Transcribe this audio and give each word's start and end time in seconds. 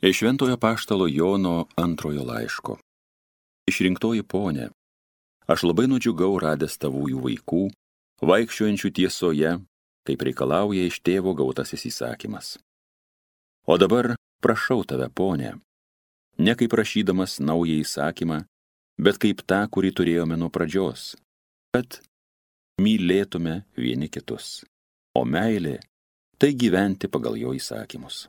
Iš 0.00 0.18
Šventojo 0.18 0.56
Paštalo 0.56 1.06
Jono 1.10 1.66
antrojo 1.76 2.22
laiško. 2.22 2.76
Išrinktoji 3.66 4.22
ponė, 4.22 4.68
aš 5.50 5.64
labai 5.66 5.88
nudžiugau 5.90 6.38
radęs 6.38 6.78
tavųjų 6.78 7.18
vaikų, 7.24 7.64
vaikščiojančių 8.22 8.92
tiesoje, 8.94 9.50
kaip 10.06 10.22
reikalauja 10.22 10.86
iš 10.86 11.00
tėvo 11.02 11.34
gautasis 11.34 11.88
įsakymas. 11.90 12.52
O 13.66 13.74
dabar 13.74 14.14
prašau 14.38 14.86
tave, 14.86 15.10
ponė, 15.10 15.56
ne 16.38 16.54
kaip 16.54 16.70
prašydamas 16.70 17.40
naują 17.42 17.82
įsakymą, 17.82 18.44
bet 19.02 19.18
kaip 19.18 19.42
tą, 19.50 19.64
kurį 19.66 19.90
turėjome 19.98 20.38
nuo 20.38 20.46
pradžios, 20.46 21.16
kad 21.74 21.98
mylėtume 22.78 23.64
vieni 23.74 24.06
kitus. 24.06 24.62
O 25.18 25.26
meilė- 25.26 25.80
tai 26.38 26.54
gyventi 26.54 27.10
pagal 27.10 27.34
jo 27.34 27.50
įsakymus. 27.50 28.28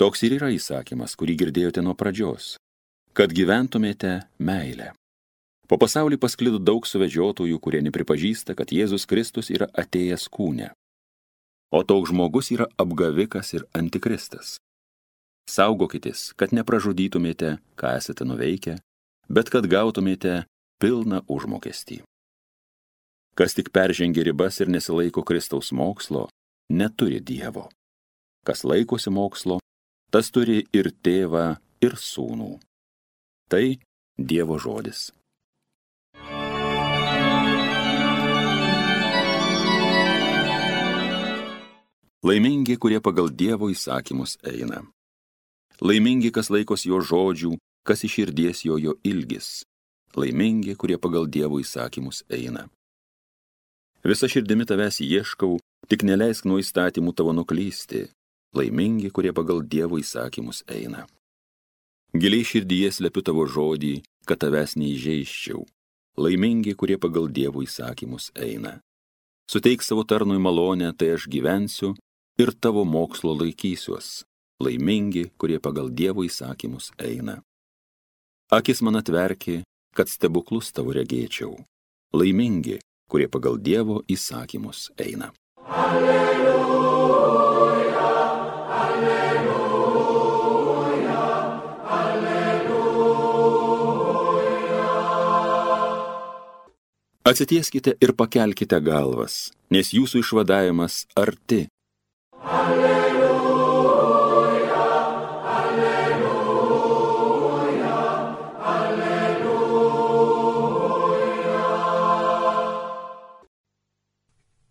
Toks 0.00 0.22
ir 0.24 0.38
yra 0.38 0.48
įsakymas, 0.48 1.12
kurį 1.12 1.34
girdėjote 1.42 1.82
nuo 1.84 1.92
pradžios- 1.92 2.54
kad 3.18 3.34
gyventumėte 3.36 4.12
meilę. 4.38 4.94
Po 5.68 5.76
pasaulį 5.76 6.16
pasklido 6.16 6.58
daug 6.58 6.86
suvedžiotojų, 6.88 7.60
kurie 7.60 7.82
nepripažįsta, 7.84 8.56
kad 8.56 8.72
Jėzus 8.72 9.04
Kristus 9.04 9.50
yra 9.50 9.66
atėjęs 9.82 10.24
kūne. 10.32 10.70
O 11.70 11.82
toks 11.82 12.08
žmogus 12.10 12.48
yra 12.50 12.66
apgavikas 12.78 13.52
ir 13.52 13.68
antikristas. 13.74 14.56
Saugokitės, 15.46 16.32
kad 16.34 16.50
nepražudytumėte, 16.50 17.58
ką 17.76 17.96
esate 17.98 18.24
nuveikę, 18.24 18.80
bet 19.28 19.50
kad 19.50 19.64
gautumėte 19.68 20.46
pilną 20.80 21.20
užmokestį. 21.28 22.02
Kas 23.36 23.52
tik 23.52 23.68
peržengia 23.70 24.24
ribas 24.24 24.60
ir 24.60 24.66
nesilaiko 24.66 25.22
Kristaus 25.22 25.72
mokslo, 25.72 26.28
neturi 26.70 27.20
Dievo. 27.20 27.68
Kas 28.46 28.64
laikosi 28.64 29.10
mokslo, 29.10 29.60
tas 30.10 30.30
turi 30.34 30.64
ir 30.74 30.90
tėvą, 31.04 31.54
ir 31.80 31.96
sūnų. 31.96 32.58
Tai 33.50 33.64
Dievo 34.18 34.58
žodis. 34.60 35.10
Laimingi, 42.20 42.76
kurie 42.76 43.00
pagal 43.00 43.30
Dievo 43.32 43.70
įsakymus 43.72 44.36
eina. 44.44 44.82
Laimingi, 45.80 46.28
kas 46.28 46.50
laikosi 46.52 46.90
jo 46.90 47.00
žodžių, 47.00 47.54
kas 47.88 48.04
iš 48.04 48.18
širdies 48.18 48.60
jo 48.66 48.76
jo 48.76 48.98
ilgis. 49.08 49.62
Laimingi, 50.12 50.74
kurie 50.76 50.98
pagal 51.00 51.30
Dievo 51.32 51.62
įsakymus 51.62 52.26
eina. 52.28 52.66
Visa 54.04 54.28
širdimi 54.28 54.66
tavęs 54.68 55.00
ieškau, 55.00 55.56
tik 55.88 56.04
neleisk 56.04 56.44
nuo 56.44 56.60
įstatymų 56.60 57.14
tavo 57.16 57.32
nuklysti, 57.36 58.10
laimingi, 58.54 59.10
kurie 59.10 59.32
pagal 59.32 59.62
Dievo 59.62 59.98
įsakymus 60.00 60.64
eina. 60.68 61.06
Giliai 62.10 62.44
širdyje 62.46 62.90
slepiu 62.96 63.22
tavo 63.22 63.46
žodį, 63.46 64.00
kad 64.26 64.40
tavęs 64.42 64.74
neįžeiščiau. 64.80 65.62
Laimingi, 66.20 66.74
kurie 66.74 66.98
pagal 66.98 67.30
Dievo 67.30 67.62
įsakymus 67.62 68.32
eina. 68.34 68.80
Suteik 69.50 69.82
savo 69.82 70.02
tarnui 70.04 70.38
malonę, 70.42 70.90
tai 70.94 71.14
aš 71.14 71.28
gyvensiu 71.30 71.94
ir 72.38 72.52
tavo 72.58 72.84
mokslo 72.84 73.34
laikysiuos. 73.38 74.24
Laimingi, 74.60 75.30
kurie 75.38 75.58
pagal 75.62 75.88
Dievo 75.90 76.26
įsakymus 76.26 76.90
eina. 76.98 77.40
Akis 78.50 78.82
man 78.82 78.98
atverki, 78.98 79.62
kad 79.94 80.10
stebuklus 80.10 80.74
tavo 80.74 80.94
regėčiau. 80.94 81.54
Laimingi, 82.14 82.80
kurie 83.10 83.30
pagal 83.30 83.62
Dievo 83.62 84.02
įsakymus 84.10 84.90
eina. 84.98 85.30
Alleluja. 85.70 86.29
Atsitieskite 97.30 97.92
ir 98.02 98.10
pakelkite 98.18 98.80
galvas, 98.82 99.34
nes 99.70 99.92
jūsų 99.94 100.18
išvadavimas 100.24 101.06
arti. 101.14 101.68
Alleluja, 102.42 104.00
alleluja, 105.52 107.12
alleluja. 108.72 109.54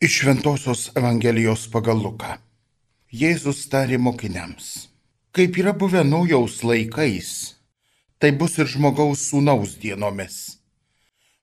Iš 0.04 0.20
Šventojios 0.20 0.92
Evangelijos 1.00 1.64
pagal 1.72 2.04
Luką. 2.04 2.44
Jėzus 3.08 3.72
tarė 3.72 3.96
mokiniams, 4.04 4.92
kaip 5.32 5.56
yra 5.64 5.72
buvę 5.72 6.04
naujaus 6.04 6.60
laikais, 6.68 7.56
tai 8.20 8.36
bus 8.36 8.60
ir 8.60 8.68
žmogaus 8.68 9.32
sūnaus 9.32 9.80
dienomis 9.80 10.59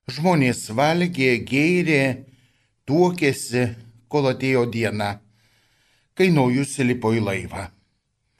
Žmonės 0.07 0.69
valgė, 0.71 1.33
gėrė, 1.43 2.03
tuokėsi, 2.87 3.63
kol 4.07 4.29
atėjo 4.29 4.61
diena, 4.71 5.17
kai 6.15 6.29
naujus 6.31 6.77
įlipo 6.79 7.09
į 7.11 7.23
laivą. 7.25 7.65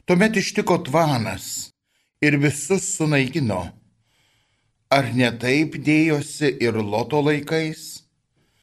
Tuomet 0.07 0.37
ištiko 0.39 0.77
tvanas 0.87 1.47
ir 2.23 2.37
visus 2.39 2.85
sunaikino. 2.95 3.65
Ar 4.95 5.09
ne 5.11 5.27
taip 5.41 5.75
dėjosi 5.83 6.53
ir 6.63 6.79
loto 6.79 7.19
laikais? 7.25 7.81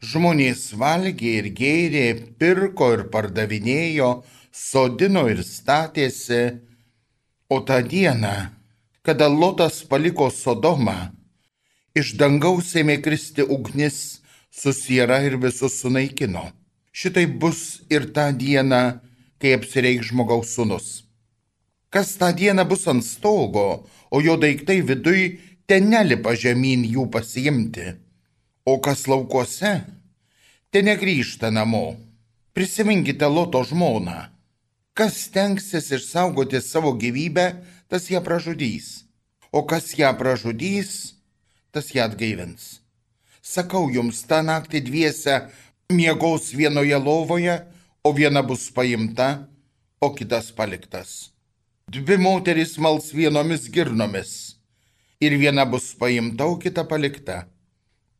Žmonės 0.00 0.62
valgė 0.80 1.32
ir 1.42 1.48
gėrė, 1.58 2.06
pirko 2.40 2.88
ir 2.94 3.02
pardavinėjo, 3.12 4.08
sodino 4.48 5.26
ir 5.28 5.42
statėsi, 5.44 6.40
o 7.52 7.60
tą 7.68 7.82
dieną, 7.84 8.32
kada 9.04 9.28
lotas 9.28 9.82
paliko 9.84 10.30
Sodomą, 10.32 11.12
Iš 11.94 12.16
dangaus 12.18 12.72
ėmė 12.74 12.96
kristi 12.98 13.44
ugnis, 13.46 14.18
susiera 14.50 15.20
ir 15.22 15.36
visus 15.38 15.76
sunaikino. 15.78 16.48
Šitai 16.90 17.28
bus 17.30 17.84
ir 17.86 18.08
tą 18.16 18.32
dieną, 18.34 18.98
kai 19.38 19.54
apsireik 19.54 20.02
žmogaus 20.02 20.56
sunus. 20.56 20.88
Kas 21.94 22.16
tą 22.18 22.32
dieną 22.34 22.66
bus 22.66 22.88
ant 22.90 23.06
stogo, 23.06 23.86
o 24.10 24.16
jo 24.18 24.34
daiktai 24.34 24.80
viduj 24.82 25.38
ten 25.70 25.86
nelipa 25.94 26.34
žemyn 26.34 26.82
jų 26.82 27.06
pasiimti. 27.14 27.94
O 28.66 28.80
kas 28.82 29.06
laukuose, 29.06 29.74
ten 30.74 30.90
negrįžta 30.90 31.54
namo. 31.54 31.94
Prisiminkite 32.58 33.30
Loto 33.30 33.62
žmoną. 33.62 34.18
Kas 34.98 35.28
tenksis 35.30 35.92
išsaugoti 35.94 36.58
savo 36.58 36.90
gyvybę, 36.98 37.52
tas 37.86 38.10
ją 38.10 38.18
pražudys. 38.26 39.04
O 39.54 39.62
kas 39.62 39.94
ją 39.94 40.10
pražudys, 40.18 41.13
tas 41.74 41.90
ją 41.94 42.06
atgaivins. 42.06 42.78
Sakau 43.42 43.90
jums, 43.92 44.22
tą 44.30 44.40
naktį 44.46 44.80
dviese 44.86 45.34
miegos 45.92 46.52
vienoje 46.56 46.96
lovoje, 46.96 47.58
o 48.06 48.12
viena 48.16 48.42
bus 48.46 48.70
paimta, 48.72 49.48
o 50.00 50.14
kitas 50.16 50.52
paliktas. 50.56 51.10
Dvi 51.90 52.16
moteris 52.16 52.78
mals 52.78 53.10
vienomis 53.12 53.66
girnomis, 53.74 54.32
ir 55.20 55.36
viena 55.40 55.66
bus 55.68 55.92
paimta, 56.00 56.46
o 56.46 56.56
kita 56.62 56.86
palikta. 56.88 57.44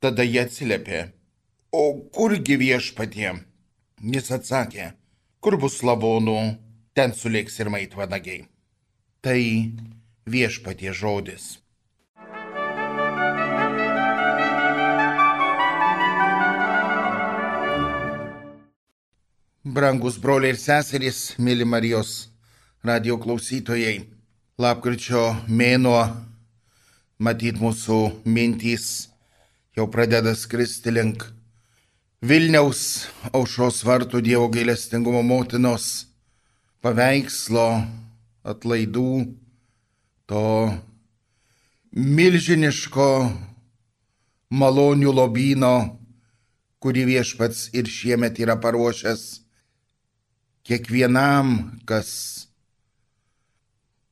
Tada 0.03 0.27
jie 0.27 0.43
atsiliepė, 0.45 1.01
o 1.73 1.85
kurgi 2.13 2.59
viešpatie? 2.61 3.33
Jis 4.05 4.31
atsakė, 4.37 4.93
kur 5.41 5.57
bus 5.57 5.81
lavonų, 5.87 6.39
ten 6.93 7.17
sulėks 7.17 7.57
ir 7.63 7.73
maitvanagiai. 7.73 8.45
Tai 9.25 9.41
viešpatie 10.29 10.93
žodis. 10.93 11.64
Brangus 19.65 20.19
broliai 20.21 20.53
ir 20.53 20.59
seserys, 20.61 21.39
mėly 21.41 21.65
Marijos 21.65 22.27
radio 22.85 23.15
klausytojai, 23.17 24.03
lapkričio 24.61 25.23
mėnuo, 25.49 26.03
matyt 27.17 27.57
mūsų 27.57 27.97
mintys 28.29 29.07
jau 29.73 29.87
pradeda 29.89 30.35
skristi 30.37 30.93
link 30.93 31.25
Vilniaus 32.21 33.07
aušros 33.31 33.79
vartų 33.89 34.21
Dievo 34.27 34.51
gailestingumo 34.53 35.23
motinos 35.25 36.11
paveikslo 36.85 37.65
atlaidų, 38.45 39.13
to 40.29 40.45
milžiniško 41.97 43.09
malonių 44.61 45.17
lobino, 45.23 45.73
kurį 46.85 47.07
viešpats 47.15 47.71
ir 47.73 47.89
šiemet 47.89 48.45
yra 48.45 48.59
paruošęs 48.61 49.25
kiekvienam, 50.65 51.79
kas 51.85 52.11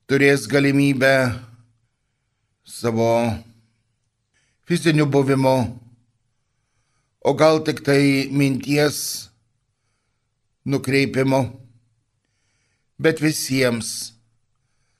turės 0.04 0.44
galimybę 0.52 1.32
savo 2.68 3.12
fiziniu 4.68 5.06
buvimu, 5.08 5.56
o 7.24 7.30
gal 7.38 7.62
tik 7.64 7.80
tai 7.86 8.28
minties 8.28 8.98
nukreipimu, 10.68 11.42
bet 13.00 13.24
visiems 13.24 14.12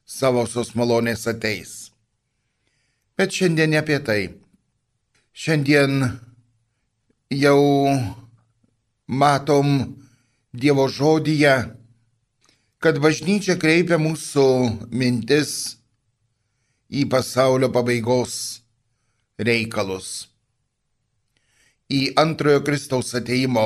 savosios 0.09 0.73
malonės 0.79 1.29
ateis. 1.29 1.93
Bet 3.17 3.35
šiandien 3.37 3.75
ne 3.75 3.81
apie 3.83 3.99
tai. 4.01 4.23
Šiandien 5.37 6.01
jau 7.33 7.61
matom 9.07 10.02
Dievo 10.53 10.85
žodyje, 10.85 11.53
kad 12.77 12.99
bažnyčia 13.01 13.55
kreipia 13.57 13.97
mūsų 13.97 14.43
mintis 14.93 15.79
į 16.93 17.07
pasaulio 17.09 17.71
pabaigos 17.73 18.35
reikalus, 19.41 20.27
į 21.89 22.13
antrojo 22.21 22.61
Kristaus 22.67 23.15
ateimo 23.17 23.65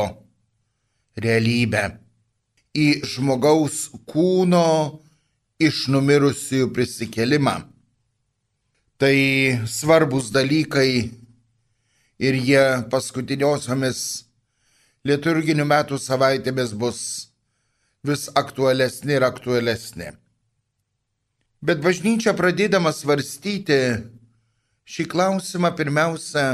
realybę, 1.19 1.97
į 2.71 3.03
žmogaus 3.03 3.89
kūno 4.07 5.01
iš 5.59 5.89
numirusiųjų 5.91 6.71
prisikelimą. 6.71 7.57
Tai 8.95 9.17
svarbus 9.67 10.31
dalykai 10.31 11.11
ir 12.23 12.39
jie 12.47 12.63
paskutiniosiomis 12.95 14.26
liturginių 15.07 15.67
metų 15.69 15.99
savaitėmis 16.03 16.75
bus 16.75 17.01
vis 18.07 18.27
aktualesni 18.35 19.17
ir 19.17 19.27
aktualesni. 19.27 20.13
Bet 21.67 21.81
bažnyčia 21.83 22.35
pradėdama 22.37 22.93
svarstyti 22.95 23.79
šį 24.87 25.07
klausimą 25.11 25.73
pirmiausia 25.79 26.45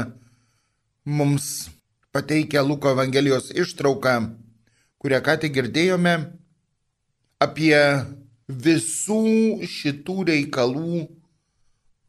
mums 1.05 1.67
pateikia 2.13 2.63
Luko 2.65 2.93
Evangelijos 2.93 3.51
ištrauką, 3.51 4.15
kurią 5.01 5.19
ką 5.25 5.35
tik 5.43 5.53
girdėjome, 5.57 6.15
apie 7.43 7.77
visų 8.47 9.65
šitų 9.67 10.17
reikalų 10.29 11.05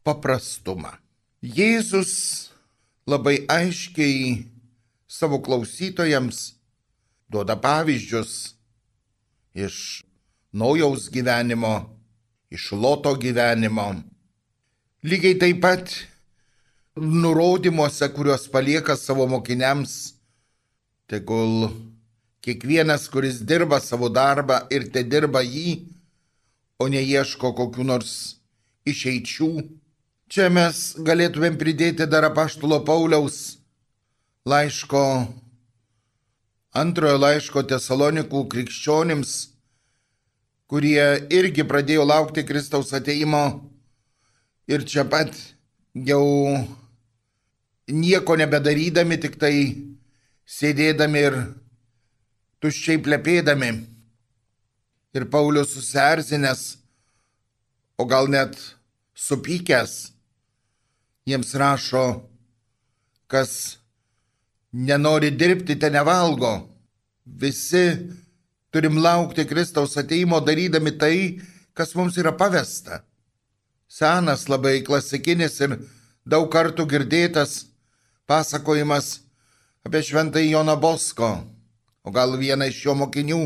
paprastumą. 0.05 0.95
Jėzus 1.41 2.13
labai 3.05 3.41
aiškiai 3.51 4.45
savo 5.07 5.41
klausytojams 5.41 6.53
duoda 7.29 7.55
pavyzdžius 7.55 8.55
iš 9.53 10.03
naujaus 10.51 11.09
gyvenimo, 11.11 11.75
iš 12.49 12.71
loto 12.71 13.15
gyvenimo. 13.15 13.87
Lygiai 15.03 15.39
taip 15.39 15.61
pat 15.61 15.93
nurodymuose, 16.95 18.09
kuriuos 18.15 18.47
palieka 18.51 18.95
savo 18.95 19.27
mokiniams, 19.27 20.15
tegul 21.07 21.69
kiekvienas, 22.41 23.07
kuris 23.11 23.41
dirba 23.41 23.79
savo 23.79 24.09
darbą 24.09 24.63
ir 24.71 24.89
te 24.91 25.03
dirba 25.03 25.43
jį, 25.45 25.85
o 26.79 26.87
neieško 26.91 27.53
kokiu 27.55 27.85
nors 27.87 28.13
išeičių 28.85 29.51
Čia 30.25 30.47
mes 30.49 30.95
galėtumėm 31.05 31.53
pridėti 31.61 32.07
dar 32.09 32.25
apaštulo 32.25 32.79
Pauliaus 32.85 33.59
laiško, 34.45 35.01
antrojo 36.77 37.17
laiško 37.17 37.63
tesalonikų 37.65 38.43
krikščionims, 38.53 39.31
kurie 40.69 41.05
irgi 41.33 41.63
pradėjo 41.65 42.03
laukti 42.05 42.43
Kristaus 42.45 42.91
ateimo 42.93 43.41
ir 44.69 44.85
čia 44.85 45.01
pat 45.09 45.33
jau 45.97 46.21
nieko 47.89 48.35
nebedarydami, 48.37 49.17
tik 49.23 49.39
tai 49.41 49.55
sėdėdami 50.45 51.23
ir 51.25 51.37
tuščiai 52.61 53.01
plepėdami. 53.01 53.71
Ir 55.15 55.25
Paulius 55.31 55.71
susierzinęs, 55.73 56.61
o 57.97 58.05
gal 58.05 58.29
net 58.29 58.53
supykęs, 59.15 60.11
jiems 61.25 61.55
rašo, 61.57 62.05
kas 63.31 63.79
nenori 64.75 65.31
dirbti, 65.31 65.79
te 65.79 65.89
nevalgo. 65.89 66.53
Visi 67.25 67.85
turim 68.71 68.99
laukti 68.99 69.45
Kristaus 69.47 69.95
ateimo 69.97 70.41
darydami 70.43 70.91
tai, 70.99 71.17
kas 71.73 71.95
mums 71.95 72.17
yra 72.19 72.35
pavesta. 72.35 73.03
Senas 73.87 74.49
labai 74.51 74.81
klasikinis 74.83 75.59
ir 75.63 75.77
daug 76.27 76.49
kartų 76.51 76.87
girdėtas 76.91 77.69
pasakojimas 78.27 79.21
apie 79.85 80.01
šventąjį 80.03 80.51
Joną 80.55 80.75
Bosko, 80.81 81.31
o 82.03 82.11
gal 82.11 82.35
vieną 82.41 82.67
iš 82.67 82.81
jo 82.87 82.95
mokinių, 82.97 83.41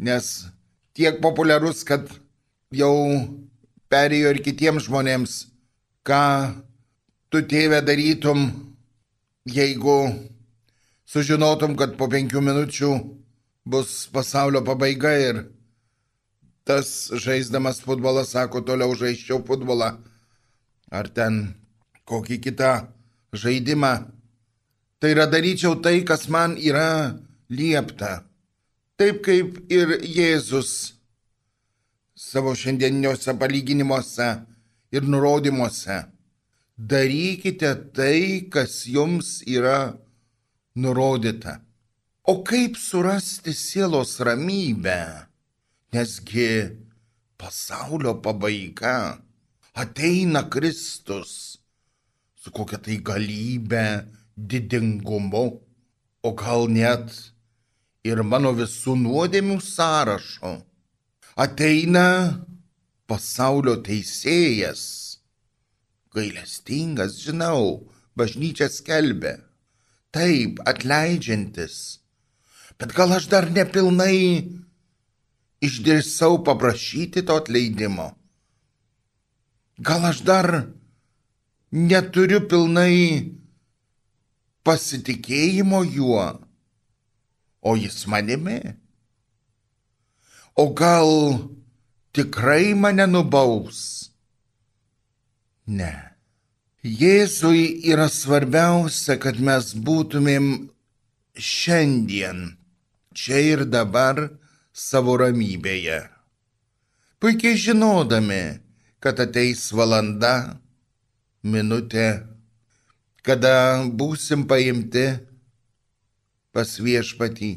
nes 0.00 0.30
tiek 0.96 1.20
populiarus, 1.22 1.84
kad 1.84 2.08
jau 2.74 2.94
perėjo 3.92 4.32
ir 4.34 4.40
kitiems 4.42 4.88
žmonėms, 4.88 5.34
ką 6.02 6.24
tu 7.28 7.44
tėvę 7.44 7.84
darytum, 7.84 8.48
jeigu 9.44 9.98
sužinotum, 11.06 11.76
kad 11.76 11.96
po 11.98 12.08
penkių 12.08 12.40
minučių 12.40 12.90
bus 13.68 14.06
pasaulio 14.12 14.64
pabaiga 14.64 15.12
ir 15.20 15.44
tas 16.64 17.10
žaisdamas 17.12 17.82
futbolą 17.84 18.24
sako, 18.24 18.64
toliau 18.64 18.96
žaiščiau 18.96 19.44
futbolą 19.44 19.92
ar 20.90 21.08
ten 21.12 21.54
kokį 22.08 22.40
kitą 22.40 22.72
žaidimą. 23.36 23.94
Tai 25.00 25.10
yra 25.12 25.26
daryčiau 25.28 25.76
tai, 25.84 26.00
kas 26.08 26.28
man 26.32 26.56
yra 26.56 27.18
liepta. 27.50 28.24
Taip 28.96 29.20
kaip 29.26 29.58
ir 29.68 29.98
Jėzus 30.06 30.94
savo 32.16 32.54
šiandieniuose 32.56 33.34
palyginimuose 33.36 34.28
ir 34.94 35.02
nurodymuose 35.02 36.13
darykite 36.78 37.74
tai, 37.94 38.48
kas 38.50 38.86
jums 38.86 39.42
yra 39.46 39.96
nurodyta. 40.76 41.60
O 42.24 42.42
kaip 42.42 42.76
surasti 42.76 43.52
sielos 43.52 44.20
ramybę? 44.20 45.28
Nesgi 45.92 46.50
pasaulio 47.38 48.14
pabaiga 48.24 49.20
ateina 49.74 50.42
Kristus 50.50 51.58
su 52.44 52.52
kokia 52.52 52.78
tai 52.84 52.98
galybė, 53.00 54.04
didingumu, 54.36 55.46
o 56.26 56.30
gal 56.36 56.66
net 56.68 57.12
ir 58.04 58.20
mano 58.20 58.52
visų 58.52 58.98
nuodėmių 59.00 59.56
sąrašo. 59.64 60.58
Ateina 61.40 62.06
pasaulio 63.08 63.78
teisėjas 63.86 65.03
gailestingas, 66.14 67.18
žinau, 67.24 67.90
bažnyčia 68.16 68.70
skelbė. 68.70 69.38
Taip, 70.14 70.60
atleidžiantis. 70.70 71.98
Bet 72.78 72.94
gal 72.94 73.14
aš 73.16 73.26
dar 73.30 73.48
nepilnai 73.50 74.46
išdėsau 75.64 76.42
paprašyti 76.46 77.24
to 77.26 77.38
atleidimo. 77.40 78.12
Gal 79.82 80.06
aš 80.06 80.22
dar 80.26 80.48
neturiu 81.74 82.44
pilnai 82.46 83.34
pasitikėjimo 84.64 85.82
juo, 85.96 86.26
o 87.60 87.74
jis 87.76 88.04
manimi. 88.06 88.60
O 90.54 90.70
gal 90.70 91.10
tikrai 92.14 92.74
mane 92.78 93.08
nubaus? 93.10 94.03
Ne. 95.66 95.92
Jėzui 96.84 97.80
yra 97.88 98.10
svarbiausia, 98.12 99.16
kad 99.16 99.38
mes 99.40 99.72
būtumėm 99.72 100.68
šiandien, 101.40 102.58
čia 103.16 103.40
ir 103.40 103.64
dabar 103.64 104.26
savo 104.72 105.16
ramybėje. 105.16 106.02
Puikiai 107.16 107.56
žinodami, 107.56 108.60
kad 109.00 109.20
ateis 109.24 109.70
valanda, 109.72 110.60
minutė, 111.40 112.26
kada 113.24 113.80
būsim 113.88 114.44
paimti 114.44 115.06
pas 116.52 116.76
viešpatį, 116.76 117.52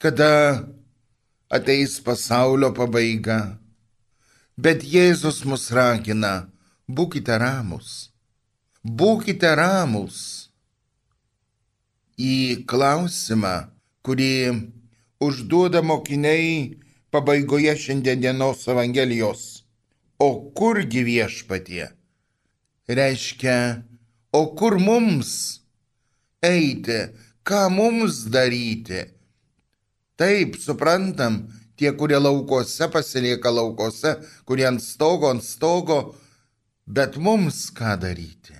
kada 0.00 0.64
ateis 1.52 1.98
pasaulio 2.00 2.72
pabaiga. 2.72 3.58
Bet 4.56 4.80
Jėzus 4.84 5.44
mus 5.44 5.68
ragina, 5.76 6.48
būkite 6.96 7.36
ramus. 7.38 8.10
Būkite 8.82 9.50
ramus 9.58 10.18
į 12.20 12.64
klausimą, 12.70 13.54
kurį 14.06 14.32
užduoda 15.20 15.82
mokiniai 15.84 16.80
pabaigoje 17.12 17.76
šiandienos 17.76 18.66
Evangelijos. 18.72 19.42
O 20.20 20.28
kurgi 20.56 21.04
viešpatie? 21.04 21.88
Reiškia, 22.88 23.56
o 24.32 24.42
kur 24.56 24.76
mums 24.80 25.30
eiti, 26.44 27.00
ką 27.46 27.68
mums 27.72 28.26
daryti? 28.32 29.06
Taip, 30.20 30.58
suprantam, 30.60 31.46
tie, 31.80 31.92
kurie 31.96 32.18
laukose 32.20 32.90
pasilieka 32.92 33.52
laukose, 33.52 34.18
kurie 34.44 34.66
ant 34.68 34.82
stogo, 34.84 35.30
ant 35.32 35.44
stogo, 35.44 36.00
bet 36.96 37.16
mums 37.16 37.70
ką 37.76 37.94
daryti? 38.02 38.56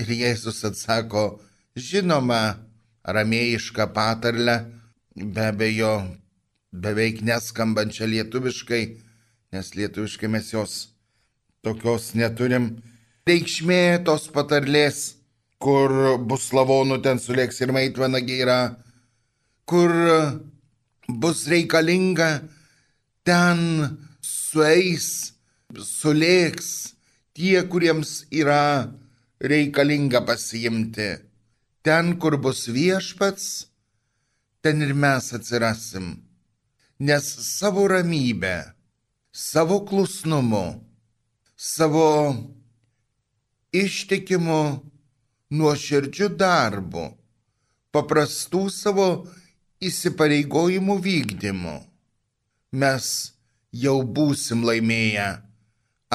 Ir 0.00 0.10
Jėzus 0.10 0.64
atsako, 0.66 1.38
žinoma, 1.78 2.58
ramėjišką 3.06 3.86
patarlę, 3.94 4.56
be 5.14 5.44
abejo, 5.52 5.94
beveik 6.74 7.20
neskambančią 7.22 8.08
lietuviškai, 8.10 8.82
nes 9.54 9.74
lietuviškai 9.78 10.30
mes 10.34 10.50
jos 10.50 10.74
tokios 11.62 12.10
neturim. 12.18 12.72
Reikšmė 13.28 14.02
tos 14.04 14.26
patarlės, 14.34 15.14
kur 15.62 16.18
bus 16.26 16.50
lavonų 16.52 16.98
ten 17.04 17.22
sulėks 17.22 17.62
ir 17.62 17.72
maitvanagiai 17.72 18.42
yra, 18.44 18.58
kur 19.64 19.94
bus 21.06 21.46
reikalinga, 21.48 22.32
ten 23.24 23.62
sueis, 24.20 25.32
sulėks 25.78 26.93
tie, 27.34 27.62
kuriems 27.68 28.24
yra 28.30 28.90
reikalinga 29.40 30.22
pasiimti. 30.26 31.10
Ten, 31.84 32.14
kur 32.20 32.38
bus 32.40 32.64
viešpats, 32.72 33.66
ten 34.62 34.80
ir 34.86 34.94
mes 34.94 35.32
atsirasim. 35.36 36.06
Nes 36.98 37.26
savo 37.58 37.88
ramybę, 37.90 38.56
savo 39.32 39.82
klusnumu, 39.84 40.80
savo 41.56 42.08
ištikimu, 43.74 44.62
nuoširdžiu 45.54 46.30
darbu, 46.38 47.04
paprastų 47.92 48.62
savo 48.72 49.08
įsipareigojimų 49.84 50.96
vykdymu, 51.04 51.74
mes 52.80 53.08
jau 53.84 53.98
būsim 54.16 54.64
laimėję 54.64 55.28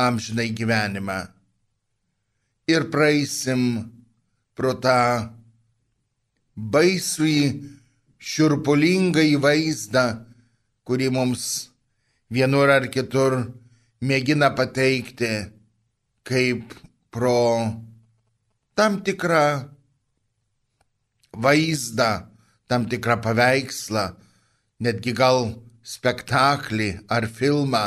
amžinai 0.08 0.50
gyvenimą. 0.56 1.20
Ir 2.70 2.86
praeisim 2.94 3.63
pro 4.56 4.75
tą 4.84 5.29
baisųjį 6.74 7.46
šiurpulingai 8.20 9.32
vaizdą, 9.41 10.06
kurį 10.86 11.10
mums 11.15 11.46
vienur 12.29 12.70
ar 12.70 12.89
kitur 12.94 13.39
mėgina 14.03 14.51
pateikti 14.58 15.32
kaip 16.27 16.75
pro 17.12 17.39
tam 18.77 19.00
tikrą 19.06 19.70
vaizdą, 21.34 22.12
tam 22.70 22.86
tikrą 22.91 23.18
paveikslą, 23.24 24.06
netgi 24.84 25.13
gal 25.15 25.56
spektaklį 25.84 26.91
ar 27.10 27.25
filmą, 27.27 27.86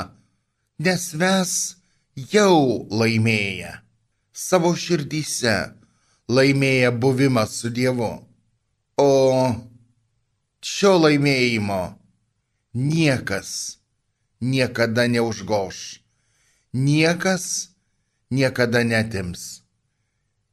nes 0.82 1.04
mes 1.20 1.52
jau 2.16 2.88
laimėję 2.90 3.72
savo 4.32 4.74
širdyse 4.76 5.72
laimėję 6.28 6.90
buvimą 7.00 7.46
su 7.46 7.70
Dievu. 7.70 8.12
O 9.00 9.08
šio 10.60 10.92
laimėjimo 11.00 11.80
niekas 12.74 13.78
niekada 14.40 15.06
neužgoš, 15.08 16.02
niekas 16.72 17.72
niekada 18.30 18.84
netims. 18.84 19.62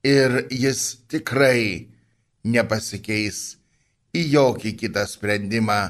Ir 0.04 0.48
jis 0.48 1.04
tikrai 1.12 1.92
nepasikeis 2.44 3.60
į 4.16 4.25
jokį 4.32 4.75
kitą 4.80 5.04
sprendimą 5.08 5.82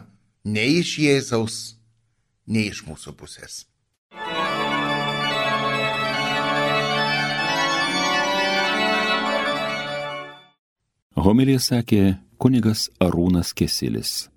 nei 0.50 0.80
iš 0.82 0.98
Jėzaus, 1.06 1.58
nei 2.50 2.72
iš 2.74 2.88
mūsų 2.90 3.14
pusės. 3.14 3.69
Homilija 11.20 11.60
sakė 11.60 12.02
kunigas 12.40 12.86
Arūnas 13.04 13.50
Kesilis. 13.52 14.30